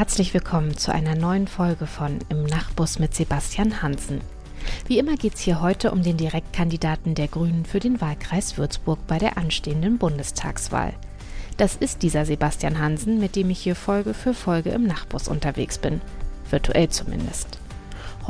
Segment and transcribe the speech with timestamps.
[0.00, 4.22] Herzlich willkommen zu einer neuen Folge von Im Nachbus mit Sebastian Hansen.
[4.86, 9.06] Wie immer geht es hier heute um den Direktkandidaten der Grünen für den Wahlkreis Würzburg
[9.06, 10.94] bei der anstehenden Bundestagswahl.
[11.58, 15.76] Das ist dieser Sebastian Hansen, mit dem ich hier Folge für Folge im Nachbus unterwegs
[15.76, 16.00] bin.
[16.48, 17.59] Virtuell zumindest.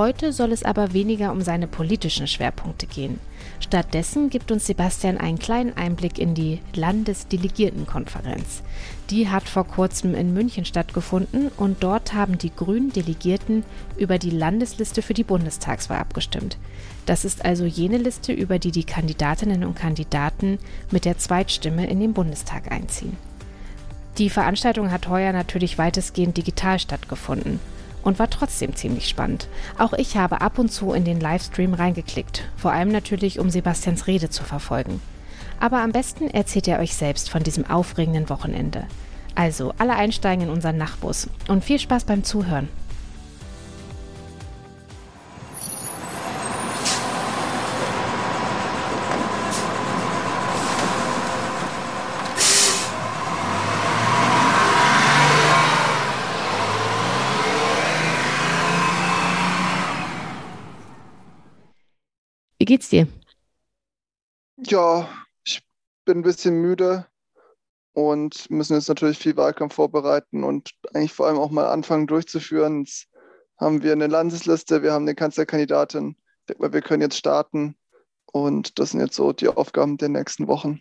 [0.01, 3.21] Heute soll es aber weniger um seine politischen Schwerpunkte gehen.
[3.61, 8.63] Stattdessen gibt uns Sebastian einen kleinen Einblick in die Landesdelegiertenkonferenz.
[9.11, 13.63] Die hat vor kurzem in München stattgefunden und dort haben die grünen Delegierten
[13.99, 16.57] über die Landesliste für die Bundestagswahl abgestimmt.
[17.05, 20.59] Das ist also jene Liste, über die die Kandidatinnen und Kandidaten
[20.91, 23.19] mit der Zweitstimme in den Bundestag einziehen.
[24.17, 27.61] Die Veranstaltung hat heuer natürlich weitestgehend digital stattgefunden
[28.02, 29.48] und war trotzdem ziemlich spannend.
[29.79, 34.06] Auch ich habe ab und zu in den Livestream reingeklickt, vor allem natürlich, um Sebastians
[34.06, 35.01] Rede zu verfolgen.
[35.59, 38.84] Aber am besten erzählt er euch selbst von diesem aufregenden Wochenende.
[39.34, 42.68] Also, alle einsteigen in unseren Nachtbus und viel Spaß beim Zuhören.
[62.71, 63.09] Geht's dir?
[64.56, 65.09] Ja,
[65.43, 65.60] ich
[66.04, 67.04] bin ein bisschen müde
[67.94, 72.84] und müssen jetzt natürlich viel Wahlkampf vorbereiten und eigentlich vor allem auch mal anfangen durchzuführen.
[72.84, 73.09] Jetzt
[73.59, 76.10] haben wir eine Landesliste, wir haben eine Kanzlerkandidatin.
[76.10, 77.75] Ich denke mal, wir können jetzt starten
[78.27, 80.81] und das sind jetzt so die Aufgaben der nächsten Wochen.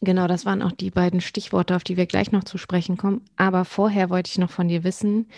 [0.00, 3.24] Genau, das waren auch die beiden Stichworte, auf die wir gleich noch zu sprechen kommen.
[3.36, 5.30] Aber vorher wollte ich noch von dir wissen,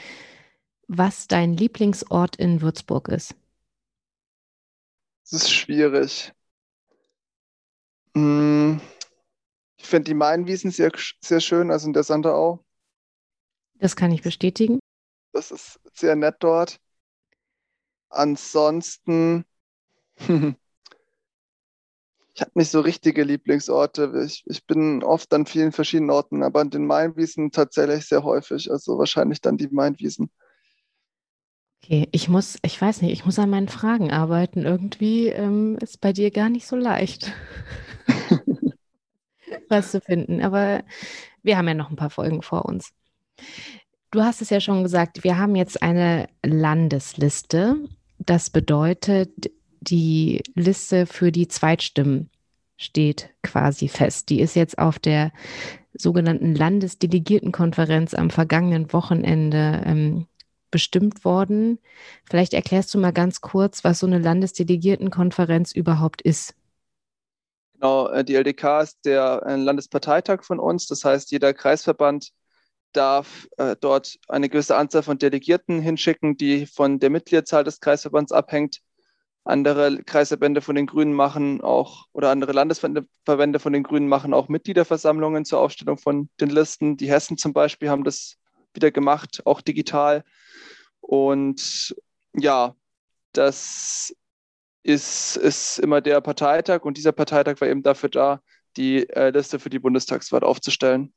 [0.88, 3.34] was dein Lieblingsort in Würzburg ist.
[5.30, 6.32] Das ist schwierig.
[8.14, 8.80] Hm,
[9.76, 12.64] ich finde die Mainwiesen sehr, sehr schön, also in der Sanderau.
[13.74, 14.80] Das kann ich bestätigen.
[15.32, 16.80] Das ist sehr nett dort.
[18.08, 19.44] Ansonsten,
[20.18, 20.56] ich
[22.40, 24.24] habe nicht so richtige Lieblingsorte.
[24.26, 28.68] Ich, ich bin oft an vielen verschiedenen Orten, aber an den Mainwiesen tatsächlich sehr häufig.
[28.68, 30.32] Also wahrscheinlich dann die Mainwiesen.
[31.90, 34.64] Okay, ich muss, ich weiß nicht, ich muss an meinen Fragen arbeiten.
[34.64, 37.32] Irgendwie ähm, ist bei dir gar nicht so leicht,
[39.68, 40.40] was zu finden.
[40.40, 40.84] Aber
[41.42, 42.92] wir haben ja noch ein paar Folgen vor uns.
[44.12, 47.74] Du hast es ja schon gesagt, wir haben jetzt eine Landesliste.
[48.20, 52.30] Das bedeutet, die Liste für die Zweitstimmen
[52.76, 54.28] steht quasi fest.
[54.28, 55.32] Die ist jetzt auf der
[55.94, 60.26] sogenannten Landesdelegiertenkonferenz am vergangenen Wochenende ähm,
[60.70, 61.78] bestimmt worden.
[62.24, 66.54] Vielleicht erklärst du mal ganz kurz, was so eine Landesdelegiertenkonferenz überhaupt ist.
[67.74, 70.86] Genau, äh, die LDK ist der äh, Landesparteitag von uns.
[70.86, 72.30] Das heißt, jeder Kreisverband
[72.92, 78.32] darf äh, dort eine gewisse Anzahl von Delegierten hinschicken, die von der Mitgliedszahl des Kreisverbands
[78.32, 78.80] abhängt.
[79.44, 84.48] Andere Kreisverbände von den Grünen machen auch, oder andere Landesverbände von den Grünen machen auch
[84.48, 86.96] Mitgliederversammlungen zur Aufstellung von den Listen.
[86.98, 88.36] Die Hessen zum Beispiel haben das
[88.74, 90.24] wieder gemacht, auch digital.
[91.00, 91.94] Und
[92.34, 92.74] ja,
[93.32, 94.14] das
[94.82, 98.40] ist, ist immer der Parteitag und dieser Parteitag war eben dafür da,
[98.76, 101.12] die äh, Liste für die Bundestagswahl aufzustellen.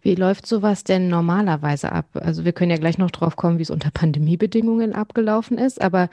[0.00, 2.06] Wie läuft sowas denn normalerweise ab?
[2.14, 6.08] Also wir können ja gleich noch drauf kommen, wie es unter Pandemiebedingungen abgelaufen ist, aber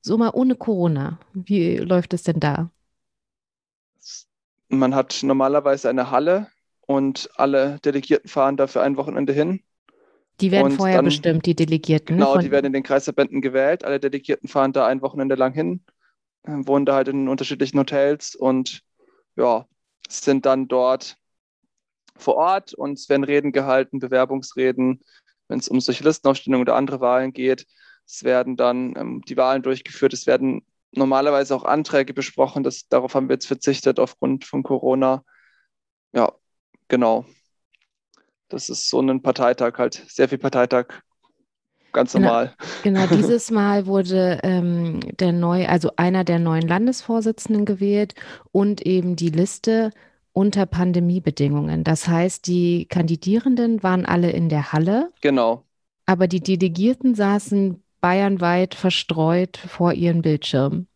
[0.00, 2.70] so mal ohne Corona, wie läuft es denn da?
[4.68, 6.48] Man hat normalerweise eine Halle
[6.80, 9.60] und alle Delegierten fahren dafür ein Wochenende hin
[10.40, 12.16] die werden und vorher dann, bestimmt, die Delegierten.
[12.16, 13.84] Ne, genau, die werden in den Kreisverbänden gewählt.
[13.84, 15.82] Alle Delegierten fahren da ein Wochenende lang hin,
[16.44, 18.82] äh, wohnen da halt in unterschiedlichen Hotels und
[19.36, 19.66] ja,
[20.08, 21.16] sind dann dort
[22.16, 25.00] vor Ort und es werden Reden gehalten, Bewerbungsreden,
[25.48, 27.66] wenn es um solche Listenaufstellungen oder andere Wahlen geht.
[28.06, 30.12] Es werden dann ähm, die Wahlen durchgeführt.
[30.12, 30.62] Es werden
[30.92, 32.62] normalerweise auch Anträge besprochen.
[32.62, 35.24] Das, darauf haben wir jetzt verzichtet aufgrund von Corona.
[36.12, 36.32] Ja,
[36.88, 37.26] genau.
[38.48, 40.86] Das ist so ein Parteitag halt, sehr viel Parteitag,
[41.92, 42.54] ganz genau, normal.
[42.82, 48.14] Genau, dieses Mal wurde ähm, der neu, also einer der neuen Landesvorsitzenden gewählt
[48.52, 49.90] und eben die Liste
[50.32, 51.84] unter Pandemiebedingungen.
[51.84, 55.10] Das heißt, die Kandidierenden waren alle in der Halle.
[55.20, 55.64] Genau.
[56.06, 60.86] Aber die Delegierten saßen bayernweit verstreut vor ihren Bildschirmen.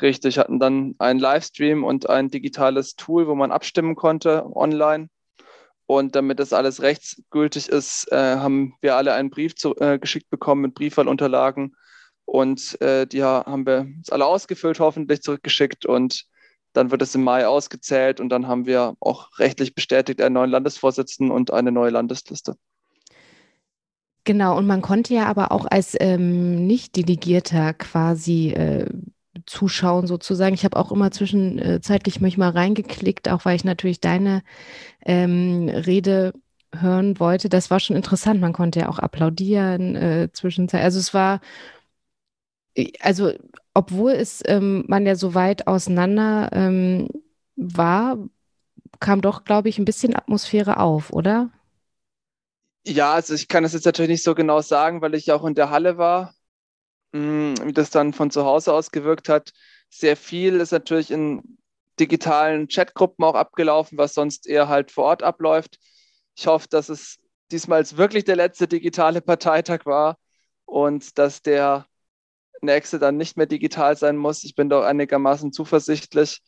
[0.00, 5.08] Richtig, hatten dann einen Livestream und ein digitales Tool, wo man abstimmen konnte online.
[5.86, 10.30] Und damit das alles rechtsgültig ist, äh, haben wir alle einen Brief zu, äh, geschickt
[10.30, 11.76] bekommen mit Briefwahlunterlagen.
[12.24, 15.84] Und äh, die haben wir uns alle ausgefüllt, hoffentlich zurückgeschickt.
[15.84, 16.24] Und
[16.72, 18.20] dann wird es im Mai ausgezählt.
[18.20, 22.56] Und dann haben wir auch rechtlich bestätigt einen neuen Landesvorsitzenden und eine neue Landesliste.
[24.24, 28.88] Genau, und man konnte ja aber auch als ähm, Nicht-Delegierter quasi äh,
[29.46, 30.54] zuschauen sozusagen.
[30.54, 34.42] Ich habe auch immer zwischenzeitlich manchmal reingeklickt, auch weil ich natürlich deine
[35.04, 36.34] ähm, Rede
[36.74, 37.48] hören wollte.
[37.48, 38.40] Das war schon interessant.
[38.40, 40.84] Man konnte ja auch applaudieren äh, zwischenzeitlich.
[40.84, 41.40] Also es war,
[42.74, 43.32] äh, also
[43.74, 47.08] obwohl es ähm, man ja so weit auseinander ähm,
[47.56, 48.18] war,
[49.00, 51.50] kam doch, glaube ich, ein bisschen Atmosphäre auf, oder?
[52.84, 55.54] Ja, also ich kann das jetzt natürlich nicht so genau sagen, weil ich auch in
[55.54, 56.34] der Halle war,
[57.12, 59.52] wie das dann von zu Hause aus gewirkt hat.
[59.90, 61.58] Sehr viel ist natürlich in
[62.00, 65.78] digitalen Chatgruppen auch abgelaufen, was sonst eher halt vor Ort abläuft.
[66.34, 67.18] Ich hoffe, dass es
[67.50, 70.16] diesmal wirklich der letzte digitale Parteitag war
[70.64, 71.86] und dass der
[72.62, 74.44] nächste dann nicht mehr digital sein muss.
[74.44, 76.40] Ich bin doch einigermaßen zuversichtlich.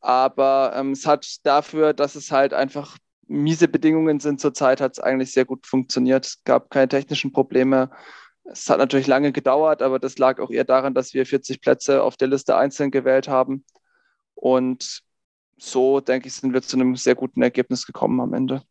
[0.00, 2.98] Aber ähm, es hat dafür, dass es halt einfach
[3.28, 6.26] miese Bedingungen sind zurzeit, hat es eigentlich sehr gut funktioniert.
[6.26, 7.90] Es gab keine technischen Probleme.
[8.50, 12.02] Es hat natürlich lange gedauert, aber das lag auch eher daran, dass wir 40 Plätze
[12.02, 13.64] auf der Liste einzeln gewählt haben.
[14.34, 15.02] Und
[15.56, 18.62] so, denke ich, sind wir zu einem sehr guten Ergebnis gekommen am Ende.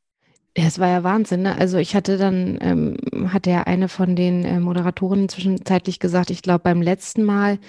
[0.57, 1.41] Ja, es war ja Wahnsinn.
[1.41, 1.57] Ne?
[1.57, 2.97] Also ich hatte dann, ähm,
[3.33, 7.59] hatte ja eine von den äh, Moderatorinnen zwischenzeitlich gesagt, ich glaube beim letzten Mal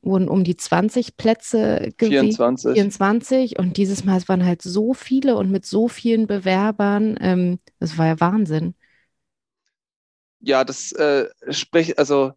[0.00, 2.36] wurden um die 20 Plätze gewählt.
[2.36, 2.72] 24.
[2.74, 3.58] 24.
[3.58, 7.16] Und dieses Mal es waren halt so viele und mit so vielen Bewerbern.
[7.20, 8.74] Ähm, das war ja Wahnsinn.
[10.44, 12.32] Ja, das äh, spricht, also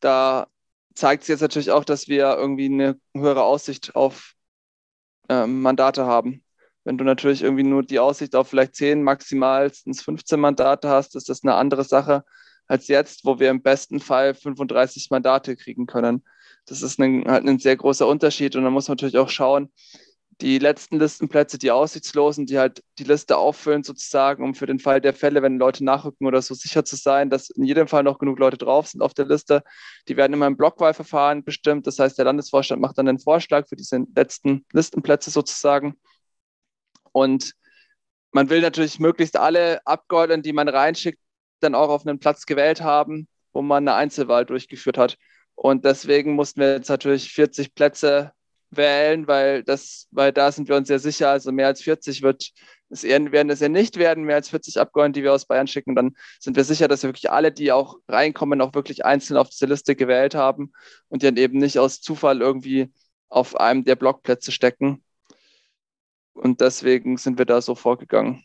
[0.00, 0.46] da
[0.94, 4.34] zeigt es jetzt natürlich auch, dass wir irgendwie eine höhere Aussicht auf
[5.28, 6.44] ähm, Mandate haben.
[6.84, 11.28] Wenn du natürlich irgendwie nur die Aussicht auf vielleicht 10, maximal 15 Mandate hast, ist
[11.28, 12.24] das eine andere Sache
[12.68, 16.24] als jetzt, wo wir im besten Fall 35 Mandate kriegen können.
[16.66, 19.72] Das ist ein, halt ein sehr großer Unterschied und da muss man natürlich auch schauen,
[20.42, 25.00] die letzten Listenplätze, die Aussichtslosen, die halt die Liste auffüllen sozusagen, um für den Fall
[25.00, 28.18] der Fälle, wenn Leute nachrücken oder so sicher zu sein, dass in jedem Fall noch
[28.18, 29.62] genug Leute drauf sind auf der Liste.
[30.08, 31.86] Die werden immer im Blockwahlverfahren bestimmt.
[31.86, 35.94] Das heißt, der Landesvorstand macht dann einen Vorschlag für diese letzten Listenplätze sozusagen.
[37.12, 37.54] Und
[38.32, 41.18] man will natürlich möglichst alle Abgeordneten, die man reinschickt,
[41.60, 45.16] dann auch auf einen Platz gewählt haben, wo man eine Einzelwahl durchgeführt hat.
[45.54, 48.32] Und deswegen mussten wir jetzt natürlich 40 Plätze
[48.76, 52.52] wählen, weil das, weil da sind wir uns sehr sicher, also mehr als 40 wird
[52.88, 55.66] es eher, werden es ja nicht werden, mehr als 40 Abgeordnete, die wir aus Bayern
[55.66, 55.94] schicken.
[55.94, 59.48] Dann sind wir sicher, dass wir wirklich alle, die auch reinkommen, auch wirklich einzeln auf
[59.48, 60.72] diese Liste gewählt haben
[61.08, 62.92] und die dann eben nicht aus Zufall irgendwie
[63.28, 65.02] auf einem der Blockplätze stecken.
[66.34, 68.44] Und deswegen sind wir da so vorgegangen.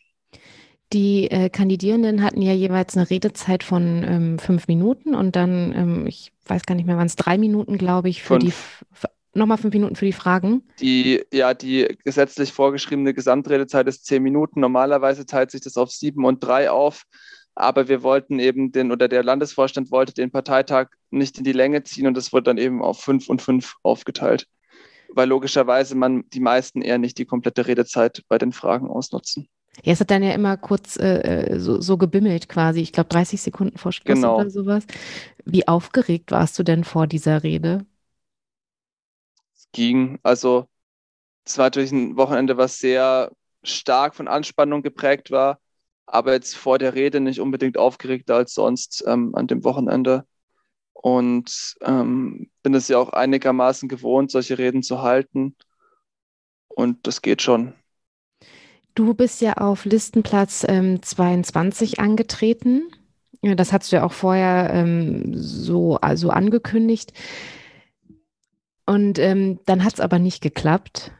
[0.94, 6.08] Die äh, Kandidierenden hatten ja jeweils eine Redezeit von ähm, fünf Minuten und dann, ähm,
[6.08, 8.84] ich weiß gar nicht mehr, waren es drei Minuten, glaube ich, für fünf.
[8.92, 10.64] die nochmal fünf Minuten für die Fragen.
[10.80, 14.60] Die, ja, die gesetzlich vorgeschriebene Gesamtredezeit ist zehn Minuten.
[14.60, 17.04] Normalerweise teilt sich das auf sieben und drei auf.
[17.54, 21.84] Aber wir wollten eben den, oder der Landesvorstand wollte den Parteitag nicht in die Länge
[21.84, 24.48] ziehen und es wurde dann eben auf fünf und fünf aufgeteilt
[25.14, 29.48] weil logischerweise man die meisten eher nicht die komplette Redezeit bei den Fragen ausnutzen.
[29.84, 32.82] Ja, es hat dann ja immer kurz äh, so, so, gebimmelt quasi.
[32.82, 34.36] Ich glaube 30 Sekunden vor Schluss genau.
[34.36, 34.86] oder sowas.
[35.46, 37.86] Wie aufgeregt warst du denn vor dieser Rede?
[39.72, 40.20] Ging.
[40.24, 40.68] Also
[41.46, 43.32] es war natürlich ein Wochenende, was sehr
[43.64, 45.60] stark von Anspannung geprägt war,
[46.06, 50.26] aber jetzt vor der Rede nicht unbedingt aufgeregter als sonst ähm, an dem Wochenende
[50.94, 55.56] und ähm, bin es ja auch einigermaßen gewohnt, solche Reden zu halten.
[56.68, 57.74] Und das geht schon.
[58.94, 62.84] Du bist ja auf Listenplatz ähm, 22 angetreten.
[63.42, 67.14] Das hast du ja auch vorher ähm, so also angekündigt.
[68.92, 71.14] Und ähm, dann hat es aber nicht geklappt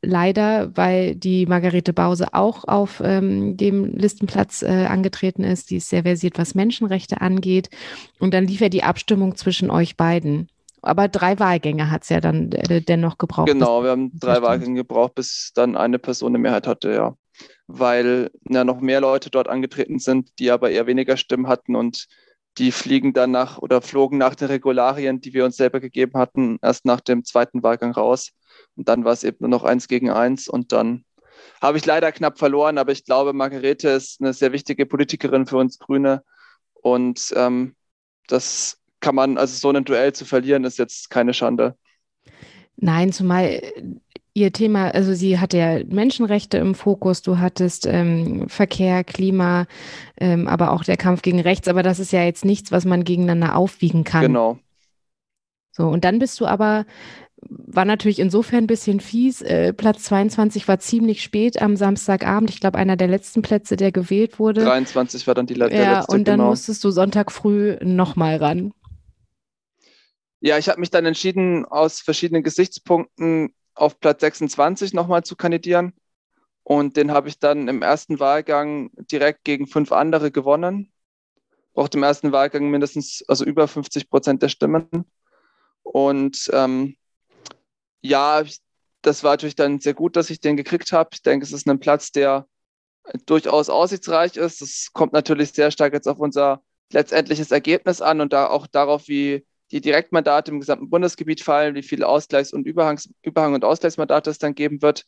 [0.00, 5.70] leider, weil die Margarete Bause auch auf ähm, dem Listenplatz äh, angetreten ist.
[5.70, 7.68] Die ist sehr versiert, was Menschenrechte angeht.
[8.20, 10.46] Und dann lief ja die Abstimmung zwischen euch beiden.
[10.82, 13.48] Aber drei Wahlgänge hat es ja dann äh, dennoch gebraucht.
[13.48, 17.16] Genau, wir haben drei Wahlgänge gebraucht, bis dann eine Person eine Mehrheit hatte, ja.
[17.66, 22.06] Weil ja noch mehr Leute dort angetreten sind, die aber eher weniger Stimmen hatten und
[22.58, 26.58] die fliegen dann nach oder flogen nach den Regularien, die wir uns selber gegeben hatten,
[26.62, 28.30] erst nach dem zweiten Wahlgang raus.
[28.76, 31.04] Und dann war es eben nur noch eins gegen eins und dann
[31.60, 35.56] habe ich leider knapp verloren, aber ich glaube, Margarete ist eine sehr wichtige Politikerin für
[35.56, 36.22] uns Grüne
[36.74, 37.74] und ähm,
[38.28, 41.76] das kann man, also so ein Duell zu verlieren, ist jetzt keine Schande.
[42.76, 43.60] Nein, zumal
[44.34, 49.66] ihr Thema, also sie hatte ja Menschenrechte im Fokus, du hattest ähm, Verkehr, Klima,
[50.18, 53.04] ähm, aber auch der Kampf gegen Rechts, aber das ist ja jetzt nichts, was man
[53.04, 54.22] gegeneinander aufwiegen kann.
[54.22, 54.58] Genau.
[55.70, 56.84] So, und dann bist du aber,
[57.48, 59.40] war natürlich insofern ein bisschen fies.
[59.40, 62.50] Äh, Platz 22 war ziemlich spät am Samstagabend.
[62.50, 64.64] Ich glaube, einer der letzten Plätze, der gewählt wurde.
[64.64, 66.12] 23 war dann die, der ja, letzte.
[66.12, 66.50] Und dann genau.
[66.50, 68.72] musstest du Sonntag früh nochmal ran.
[70.40, 75.92] Ja, ich habe mich dann entschieden, aus verschiedenen Gesichtspunkten auf Platz 26 nochmal zu kandidieren.
[76.62, 80.92] Und den habe ich dann im ersten Wahlgang direkt gegen fünf andere gewonnen.
[81.74, 85.04] Brauchte im ersten Wahlgang mindestens, also über 50 Prozent der Stimmen.
[85.82, 86.96] Und ähm,
[88.00, 88.42] ja,
[89.02, 91.10] das war natürlich dann sehr gut, dass ich den gekriegt habe.
[91.12, 92.46] Ich denke, es ist ein Platz, der
[93.26, 94.62] durchaus aussichtsreich ist.
[94.62, 96.62] Das kommt natürlich sehr stark jetzt auf unser
[96.92, 101.82] letztendliches Ergebnis an und da auch darauf, wie die Direktmandate im gesamten Bundesgebiet fallen, wie
[101.82, 105.04] viele Ausgleichs- und Überhangs Überhang- und Ausgleichsmandate es dann geben wird.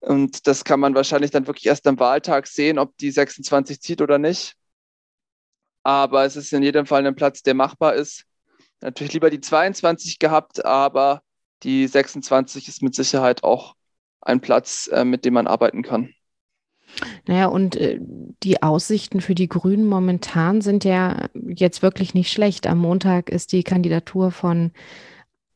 [0.00, 4.00] Und das kann man wahrscheinlich dann wirklich erst am Wahltag sehen, ob die 26 zieht
[4.00, 4.56] oder nicht.
[5.82, 8.24] Aber es ist in jedem Fall ein Platz, der machbar ist.
[8.80, 11.22] Natürlich lieber die 22 gehabt, aber
[11.62, 13.74] die 26 ist mit Sicherheit auch
[14.22, 16.14] ein Platz, äh, mit dem man arbeiten kann.
[17.26, 17.98] Naja, und äh,
[18.42, 22.66] die Aussichten für die Grünen momentan sind ja jetzt wirklich nicht schlecht.
[22.66, 24.72] Am Montag ist die Kandidatur von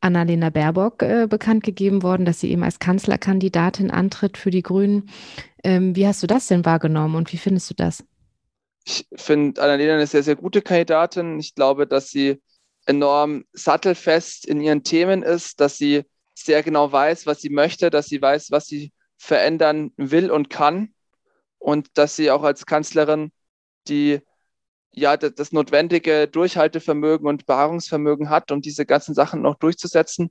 [0.00, 5.08] Annalena Baerbock äh, bekannt gegeben worden, dass sie eben als Kanzlerkandidatin antritt für die Grünen.
[5.64, 8.04] Ähm, wie hast du das denn wahrgenommen und wie findest du das?
[8.86, 11.38] Ich finde Annalena eine sehr, sehr gute Kandidatin.
[11.38, 12.42] Ich glaube, dass sie
[12.84, 16.02] enorm sattelfest in ihren Themen ist, dass sie
[16.34, 20.93] sehr genau weiß, was sie möchte, dass sie weiß, was sie verändern will und kann
[21.64, 23.32] und dass sie auch als Kanzlerin
[23.88, 24.20] die
[24.92, 30.30] ja das, notwendige Durchhaltevermögen und Beharrungsvermögen hat, um diese ganzen Sachen noch durchzusetzen.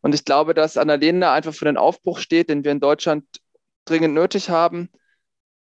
[0.00, 3.24] Und ich glaube, dass Annalena einfach für den Aufbruch steht, den wir in Deutschland
[3.84, 4.90] dringend nötig haben.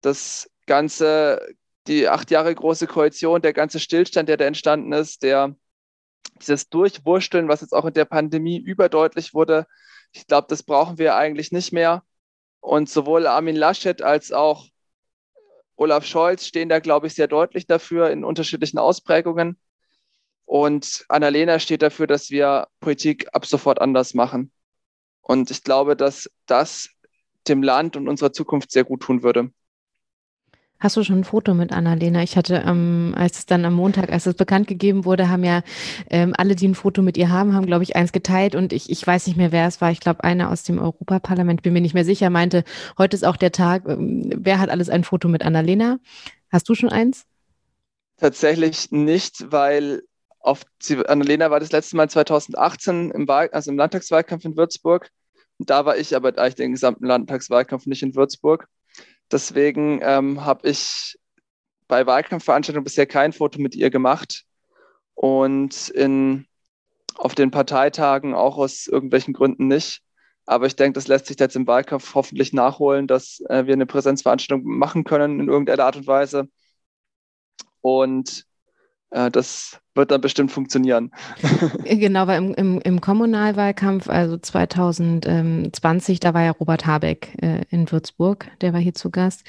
[0.01, 1.47] Das ganze,
[1.87, 5.55] die acht Jahre große Koalition, der ganze Stillstand, der da entstanden ist, der
[6.41, 9.65] dieses Durchwursteln, was jetzt auch in der Pandemie überdeutlich wurde,
[10.11, 12.03] ich glaube, das brauchen wir eigentlich nicht mehr.
[12.59, 14.65] Und sowohl Armin Laschet als auch
[15.79, 19.57] Olaf Scholz stehen da, glaube ich, sehr deutlich dafür in unterschiedlichen Ausprägungen.
[20.43, 24.51] Und Annalena steht dafür, dass wir Politik ab sofort anders machen.
[25.21, 26.89] Und ich glaube, dass das
[27.47, 29.51] dem Land und unserer Zukunft sehr gut tun würde.
[30.81, 32.23] Hast du schon ein Foto mit Annalena?
[32.23, 35.61] Ich hatte, ähm, als es dann am Montag, als es bekannt gegeben wurde, haben ja
[36.09, 38.89] ähm, alle, die ein Foto mit ihr haben, haben, glaube ich, eins geteilt und ich,
[38.89, 39.91] ich weiß nicht mehr, wer es war.
[39.91, 42.63] Ich glaube, einer aus dem Europaparlament, bin mir nicht mehr sicher, meinte,
[42.97, 45.99] heute ist auch der Tag, ähm, wer hat alles ein Foto mit Annalena?
[46.49, 47.25] Hast du schon eins?
[48.15, 50.03] Tatsächlich nicht, weil
[50.39, 50.61] auf
[51.07, 55.09] Annalena war das letzte Mal 2018 im, Wahl, also im Landtagswahlkampf in Würzburg.
[55.57, 58.69] Da war ich aber eigentlich den gesamten Landtagswahlkampf nicht in Würzburg.
[59.31, 61.17] Deswegen ähm, habe ich
[61.87, 64.45] bei Wahlkampfveranstaltungen bisher kein Foto mit ihr gemacht
[65.15, 66.47] und in,
[67.15, 70.01] auf den Parteitagen auch aus irgendwelchen Gründen nicht.
[70.45, 73.85] Aber ich denke, das lässt sich jetzt im Wahlkampf hoffentlich nachholen, dass äh, wir eine
[73.85, 76.49] Präsenzveranstaltung machen können in irgendeiner Art und Weise.
[77.81, 78.45] Und
[79.09, 81.11] das wird dann bestimmt funktionieren.
[81.83, 87.91] genau, weil im, im, im Kommunalwahlkampf, also 2020, da war ja Robert Habeck äh, in
[87.91, 89.43] Würzburg, der war hier zu Gast.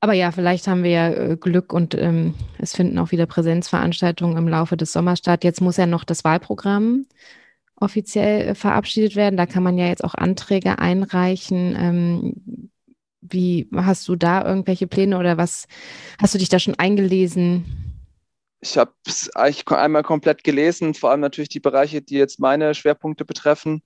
[0.00, 4.36] Aber ja, vielleicht haben wir ja äh, Glück und ähm, es finden auch wieder Präsenzveranstaltungen
[4.36, 5.44] im Laufe des Sommers statt.
[5.44, 7.06] Jetzt muss ja noch das Wahlprogramm
[7.76, 9.36] offiziell äh, verabschiedet werden.
[9.36, 11.76] Da kann man ja jetzt auch Anträge einreichen.
[11.78, 12.70] Ähm,
[13.22, 15.66] wie hast du da irgendwelche Pläne oder was
[16.20, 17.83] hast du dich da schon eingelesen?
[18.64, 22.74] Ich habe es eigentlich einmal komplett gelesen, vor allem natürlich die Bereiche, die jetzt meine
[22.74, 23.82] Schwerpunkte betreffen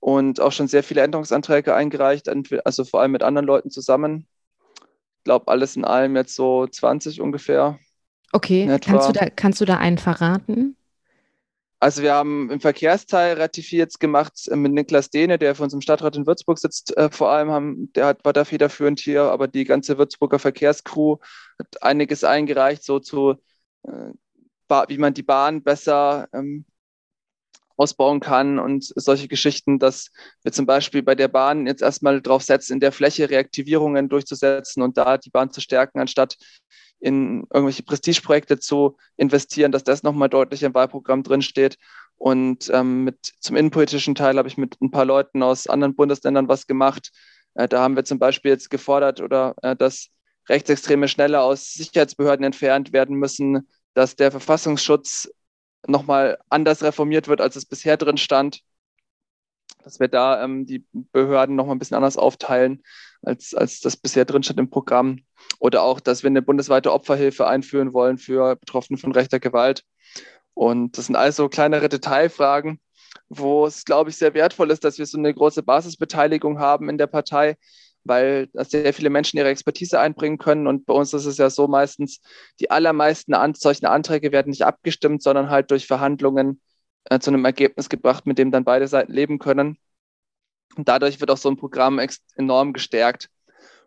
[0.00, 2.28] und auch schon sehr viele Änderungsanträge eingereicht,
[2.64, 4.26] also vor allem mit anderen Leuten zusammen.
[5.18, 7.78] Ich glaube, alles in allem jetzt so 20 ungefähr.
[8.32, 10.76] Okay, kannst du, da, kannst du da einen verraten?
[11.78, 15.62] Also wir haben im Verkehrsteil relativ viel jetzt gemacht äh, mit Niklas Dehne, der für
[15.62, 16.96] uns im Stadtrat in Würzburg sitzt.
[16.96, 21.18] Äh, vor allem haben, der hat, war da federführend hier, aber die ganze Würzburger Verkehrscrew
[21.56, 23.36] hat einiges eingereicht, so zu
[23.84, 26.64] wie man die Bahn besser ähm,
[27.78, 30.10] ausbauen kann und solche Geschichten, dass
[30.42, 34.82] wir zum Beispiel bei der Bahn jetzt erstmal drauf setzen, in der Fläche Reaktivierungen durchzusetzen
[34.82, 36.36] und da die Bahn zu stärken, anstatt
[37.00, 41.78] in irgendwelche Prestigeprojekte zu investieren, dass das nochmal deutlich im Wahlprogramm drinsteht.
[42.16, 46.48] Und ähm, mit zum innenpolitischen Teil habe ich mit ein paar Leuten aus anderen Bundesländern
[46.48, 47.12] was gemacht.
[47.54, 50.08] Äh, da haben wir zum Beispiel jetzt gefordert oder äh, dass
[50.48, 55.30] Rechtsextreme schneller aus Sicherheitsbehörden entfernt werden müssen, dass der Verfassungsschutz
[55.86, 58.60] nochmal anders reformiert wird, als es bisher drin stand.
[59.84, 62.82] Dass wir da ähm, die Behörden nochmal ein bisschen anders aufteilen,
[63.22, 65.20] als, als das bisher drin stand im Programm.
[65.58, 69.84] Oder auch, dass wir eine bundesweite Opferhilfe einführen wollen für Betroffene von rechter Gewalt.
[70.54, 72.80] Und das sind also kleinere Detailfragen,
[73.28, 76.98] wo es, glaube ich, sehr wertvoll ist, dass wir so eine große Basisbeteiligung haben in
[76.98, 77.56] der Partei,
[78.08, 80.66] weil sehr viele Menschen ihre Expertise einbringen können.
[80.66, 82.20] Und bei uns ist es ja so meistens,
[82.60, 86.60] die allermeisten an, solchen Anträge werden nicht abgestimmt, sondern halt durch Verhandlungen
[87.04, 89.78] äh, zu einem Ergebnis gebracht, mit dem dann beide Seiten leben können.
[90.76, 92.00] Und dadurch wird auch so ein Programm
[92.36, 93.28] enorm gestärkt.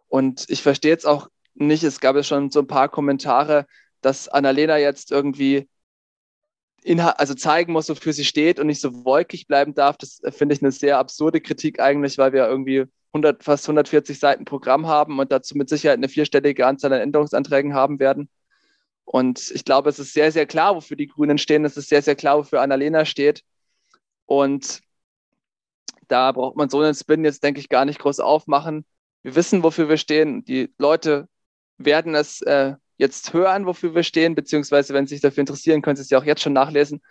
[0.08, 3.66] Und ich verstehe jetzt auch nicht, es gab ja schon so ein paar Kommentare,
[4.02, 5.70] dass Annalena jetzt irgendwie
[6.86, 9.98] also zeigen muss, wofür sie steht und nicht so wolkig bleiben darf.
[9.98, 14.20] Das äh, finde ich eine sehr absurde Kritik eigentlich, weil wir irgendwie 100, fast 140
[14.20, 18.30] Seiten Programm haben und dazu mit Sicherheit eine vierstellige Anzahl an Änderungsanträgen haben werden.
[19.04, 21.66] Und ich glaube, es ist sehr, sehr klar, wofür die Grünen stehen.
[21.66, 23.44] Es ist sehr, sehr klar, wofür Annalena steht.
[24.26, 24.82] Und
[26.08, 28.86] da braucht man so einen Spin jetzt, denke ich, gar nicht groß aufmachen.
[29.24, 30.46] Wir wissen, wofür wir stehen.
[30.46, 31.28] Die Leute
[31.78, 35.96] werden es äh, jetzt hören, wofür wir stehen, beziehungsweise wenn Sie sich dafür interessieren, können
[35.96, 37.02] Sie es ja auch jetzt schon nachlesen.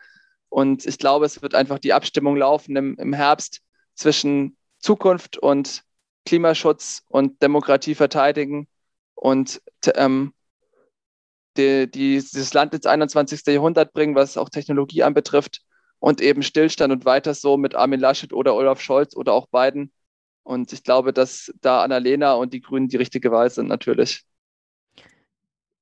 [0.48, 3.60] Und ich glaube, es wird einfach die Abstimmung laufen im, im Herbst
[3.94, 5.82] zwischen Zukunft und
[6.30, 8.68] Klimaschutz und Demokratie verteidigen
[9.16, 9.60] und
[9.96, 10.32] ähm,
[11.56, 13.44] die, die, dieses Land ins 21.
[13.48, 15.62] Jahrhundert bringen, was auch Technologie anbetrifft
[15.98, 19.92] und eben Stillstand und weiter so mit Armin Laschet oder Olaf Scholz oder auch Biden.
[20.44, 24.22] Und ich glaube, dass da Annalena und die Grünen die richtige Wahl sind, natürlich.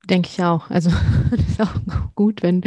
[0.09, 0.71] Denke ich auch.
[0.71, 0.89] Also
[1.31, 2.65] das ist auch gut, wenn,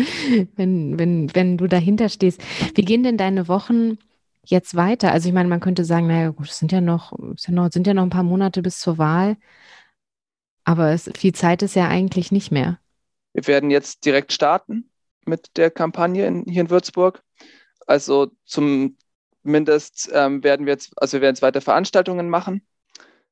[0.55, 2.43] wenn, wenn, wenn du dahinter stehst.
[2.75, 3.97] Wie gehen denn deine Wochen
[4.45, 5.11] jetzt weiter?
[5.11, 7.71] Also ich meine, man könnte sagen, naja, gut, es sind ja noch, sind ja noch,
[7.71, 9.37] sind ja noch ein paar Monate bis zur Wahl.
[10.63, 12.79] Aber es, viel Zeit ist ja eigentlich nicht mehr.
[13.33, 14.89] Wir werden jetzt direkt starten
[15.25, 17.23] mit der Kampagne in, hier in Würzburg.
[17.87, 22.65] Also zumindest ähm, werden wir jetzt, also wir werden jetzt weiter Veranstaltungen machen.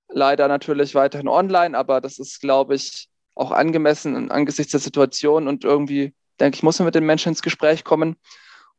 [0.07, 5.63] Leider natürlich weiterhin online, aber das ist, glaube ich, auch angemessen angesichts der Situation und
[5.63, 8.15] irgendwie, denke ich, muss man mit den Menschen ins Gespräch kommen.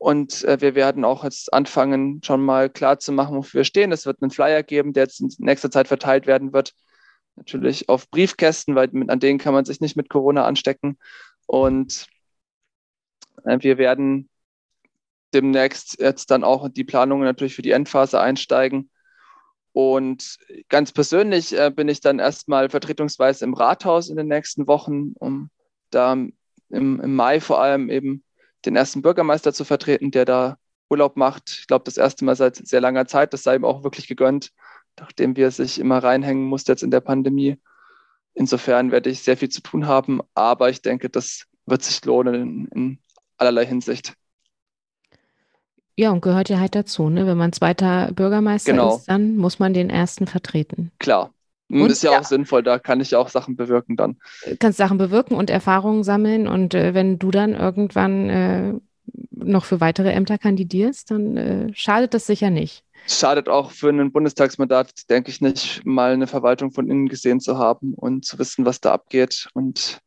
[0.00, 3.92] Und äh, wir werden auch jetzt anfangen, schon mal klar zu machen, wofür wir stehen.
[3.92, 6.72] Es wird einen Flyer geben, der jetzt in nächster Zeit verteilt werden wird.
[7.36, 10.98] Natürlich auf Briefkästen, weil mit, an denen kann man sich nicht mit Corona anstecken.
[11.46, 12.06] Und
[13.44, 14.30] äh, wir werden
[15.34, 18.90] demnächst jetzt dann auch die Planungen natürlich für die Endphase einsteigen
[19.72, 25.12] und ganz persönlich äh, bin ich dann erstmal vertretungsweise im Rathaus in den nächsten Wochen,
[25.18, 25.50] um
[25.90, 26.32] da im,
[26.68, 28.24] im Mai vor allem eben
[28.64, 31.50] den ersten Bürgermeister zu vertreten, der da Urlaub macht.
[31.60, 33.32] Ich glaube, das erste Mal seit sehr langer Zeit.
[33.32, 34.52] Das sei ihm auch wirklich gegönnt,
[34.98, 37.58] nachdem wir sich immer reinhängen mussten jetzt in der Pandemie.
[38.34, 42.34] Insofern werde ich sehr viel zu tun haben, aber ich denke, das wird sich lohnen
[42.34, 42.98] in, in
[43.36, 44.14] allerlei Hinsicht.
[45.96, 47.26] Ja, und gehört ja halt dazu, ne?
[47.26, 48.96] Wenn man zweiter Bürgermeister genau.
[48.96, 50.92] ist, dann muss man den ersten vertreten.
[50.98, 51.32] Klar.
[51.70, 54.16] Und, ist ja, ja, auch sinnvoll, da kann ich ja auch Sachen bewirken dann.
[54.58, 58.74] Kannst Sachen bewirken und Erfahrungen sammeln und äh, wenn du dann irgendwann äh,
[59.32, 62.84] noch für weitere Ämter kandidierst, dann äh, schadet das sicher nicht.
[63.06, 67.56] Schadet auch für ein Bundestagsmandat, denke ich nicht, mal eine Verwaltung von innen gesehen zu
[67.56, 70.00] haben und zu wissen, was da abgeht und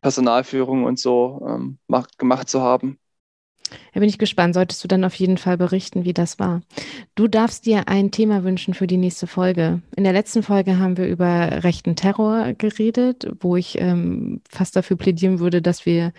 [0.00, 2.98] Personalführung und so ähm, macht, gemacht zu haben.
[3.94, 4.54] Da bin ich gespannt.
[4.54, 6.62] Solltest du dann auf jeden Fall berichten, wie das war.
[7.14, 9.82] Du darfst dir ein Thema wünschen für die nächste Folge.
[9.96, 14.96] In der letzten Folge haben wir über rechten Terror geredet, wo ich ähm, fast dafür
[14.96, 16.12] plädieren würde, dass wir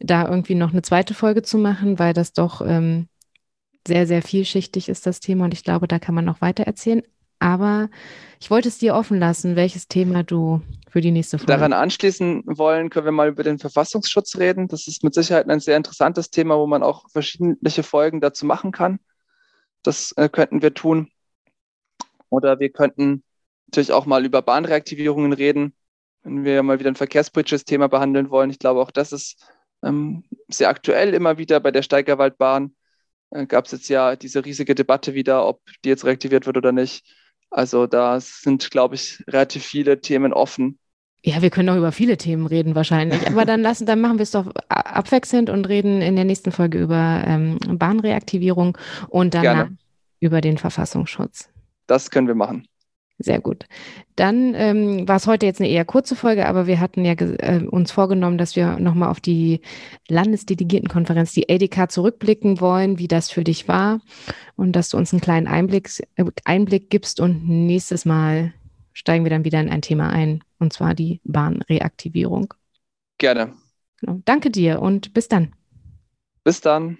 [0.00, 3.06] da irgendwie noch eine zweite Folge zu machen, weil das doch ähm,
[3.86, 5.44] sehr, sehr vielschichtig ist, das Thema.
[5.44, 7.02] Und ich glaube, da kann man noch weiter erzählen.
[7.40, 7.88] Aber
[8.38, 11.52] ich wollte es dir offen lassen, welches Thema du für die nächste Folge.
[11.52, 14.68] Daran anschließen wollen, können wir mal über den Verfassungsschutz reden.
[14.68, 18.72] Das ist mit Sicherheit ein sehr interessantes Thema, wo man auch verschiedene Folgen dazu machen
[18.72, 19.00] kann.
[19.82, 21.10] Das äh, könnten wir tun.
[22.28, 23.24] Oder wir könnten
[23.66, 25.74] natürlich auch mal über Bahnreaktivierungen reden,
[26.22, 28.50] wenn wir mal wieder ein verkehrspolitisches Thema behandeln wollen.
[28.50, 29.42] Ich glaube, auch das ist
[29.82, 32.74] ähm, sehr aktuell immer wieder bei der Steigerwaldbahn.
[33.30, 36.72] Äh, Gab es jetzt ja diese riesige Debatte wieder, ob die jetzt reaktiviert wird oder
[36.72, 37.04] nicht.
[37.50, 40.78] Also da sind, glaube ich, relativ viele Themen offen.
[41.22, 43.26] Ja, wir können auch über viele Themen reden wahrscheinlich.
[43.26, 46.78] Aber dann lassen, dann machen wir es doch abwechselnd und reden in der nächsten Folge
[46.78, 49.76] über ähm, Bahnreaktivierung und dann
[50.20, 51.50] über den Verfassungsschutz.
[51.86, 52.66] Das können wir machen.
[53.22, 53.66] Sehr gut.
[54.16, 57.62] Dann ähm, war es heute jetzt eine eher kurze Folge, aber wir hatten ja äh,
[57.70, 59.60] uns vorgenommen, dass wir nochmal auf die
[60.08, 64.00] Landesdelegiertenkonferenz, die ADK, zurückblicken wollen, wie das für dich war
[64.56, 68.54] und dass du uns einen kleinen Einblick, äh, Einblick gibst und nächstes Mal
[68.94, 72.54] steigen wir dann wieder in ein Thema ein, und zwar die Bahnreaktivierung.
[73.18, 73.52] Gerne.
[74.00, 74.22] Genau.
[74.24, 75.52] Danke dir und bis dann.
[76.42, 76.96] Bis dann.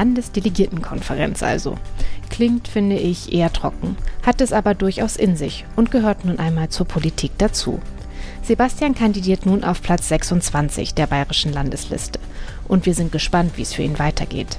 [0.00, 1.76] Landesdelegiertenkonferenz also.
[2.30, 6.70] Klingt, finde ich, eher trocken, hat es aber durchaus in sich und gehört nun einmal
[6.70, 7.80] zur Politik dazu.
[8.42, 12.18] Sebastian kandidiert nun auf Platz 26 der bayerischen Landesliste
[12.66, 14.58] und wir sind gespannt, wie es für ihn weitergeht.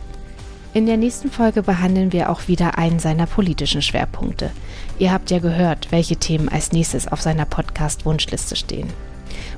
[0.75, 4.51] In der nächsten Folge behandeln wir auch wieder einen seiner politischen Schwerpunkte.
[4.99, 8.93] Ihr habt ja gehört, welche Themen als nächstes auf seiner Podcast-Wunschliste stehen.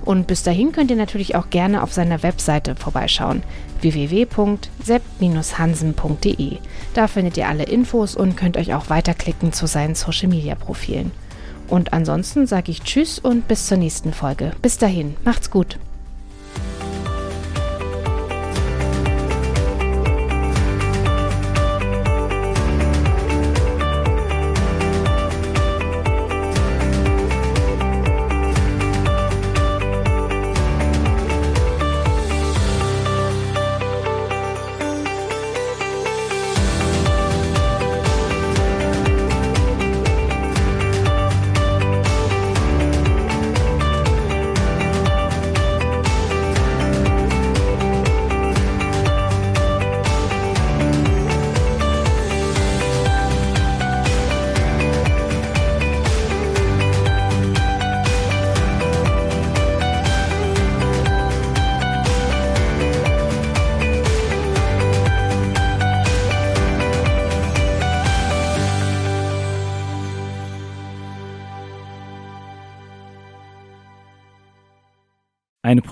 [0.04, 3.42] Und bis dahin könnt ihr natürlich auch gerne auf seiner Webseite vorbeischauen
[3.82, 6.58] www.sepp-hansen.de.
[6.94, 11.12] Da findet ihr alle Infos und könnt euch auch weiterklicken zu seinen Social-Media-Profilen.
[11.68, 14.52] Und ansonsten sage ich Tschüss und bis zur nächsten Folge.
[14.62, 15.80] Bis dahin, macht's gut.